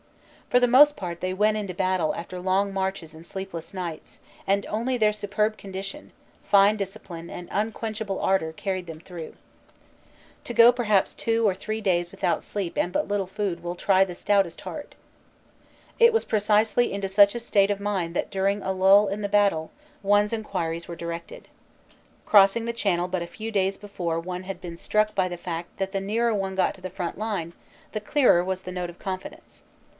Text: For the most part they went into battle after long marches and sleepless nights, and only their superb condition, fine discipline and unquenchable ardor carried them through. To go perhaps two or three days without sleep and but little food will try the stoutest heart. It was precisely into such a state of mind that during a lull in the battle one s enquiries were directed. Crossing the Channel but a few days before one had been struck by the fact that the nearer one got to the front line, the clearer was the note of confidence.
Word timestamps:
For 0.49 0.59
the 0.59 0.67
most 0.67 0.97
part 0.97 1.21
they 1.21 1.33
went 1.33 1.57
into 1.57 1.75
battle 1.75 2.13
after 2.15 2.39
long 2.39 2.73
marches 2.73 3.13
and 3.13 3.25
sleepless 3.25 3.71
nights, 3.73 4.17
and 4.47 4.65
only 4.65 4.97
their 4.97 5.13
superb 5.13 5.57
condition, 5.57 6.11
fine 6.43 6.75
discipline 6.75 7.29
and 7.29 7.47
unquenchable 7.51 8.19
ardor 8.19 8.51
carried 8.51 8.87
them 8.87 8.99
through. 8.99 9.35
To 10.43 10.53
go 10.55 10.71
perhaps 10.73 11.13
two 11.15 11.47
or 11.47 11.53
three 11.53 11.79
days 11.81 12.11
without 12.11 12.43
sleep 12.43 12.77
and 12.77 12.91
but 12.91 13.07
little 13.07 13.27
food 13.27 13.63
will 13.63 13.75
try 13.75 14.03
the 14.03 14.15
stoutest 14.15 14.61
heart. 14.61 14.95
It 15.99 16.11
was 16.11 16.25
precisely 16.25 16.91
into 16.91 17.07
such 17.07 17.33
a 17.35 17.39
state 17.39 17.71
of 17.71 17.79
mind 17.79 18.13
that 18.15 18.31
during 18.31 18.61
a 18.63 18.73
lull 18.73 19.07
in 19.07 19.21
the 19.21 19.29
battle 19.29 19.69
one 20.01 20.25
s 20.25 20.33
enquiries 20.33 20.87
were 20.87 20.95
directed. 20.97 21.47
Crossing 22.25 22.65
the 22.65 22.73
Channel 22.73 23.07
but 23.07 23.21
a 23.21 23.27
few 23.27 23.51
days 23.51 23.77
before 23.77 24.19
one 24.19 24.43
had 24.43 24.59
been 24.59 24.77
struck 24.77 25.13
by 25.13 25.29
the 25.29 25.37
fact 25.37 25.77
that 25.77 25.91
the 25.93 26.01
nearer 26.01 26.33
one 26.33 26.55
got 26.55 26.73
to 26.73 26.81
the 26.81 26.89
front 26.89 27.17
line, 27.19 27.53
the 27.93 28.01
clearer 28.01 28.43
was 28.43 28.63
the 28.63 28.71
note 28.71 28.89
of 28.89 28.99
confidence. 28.99 29.61